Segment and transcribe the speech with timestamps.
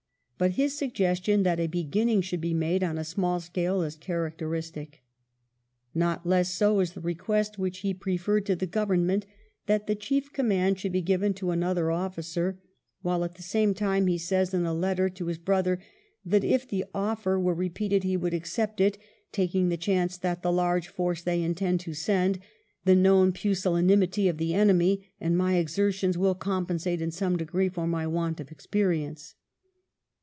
[0.41, 5.03] But his suggestion that a beginning should be made on a small scale is characteristic.
[5.93, 9.27] Not less so is the request which he preferred to the govern ment
[9.67, 12.57] that the chief command should be given to another ofiicer,
[13.03, 15.77] while at the same time he says in a letter to his brother
[16.25, 18.97] that if the offer were repeated he would accept it,"
[19.31, 22.39] taking the chance that the large force they intend to send,
[22.83, 27.85] the known pusillanimity of the enemy, and my exertions, will compensate in some degree for
[27.85, 29.35] my want of experience."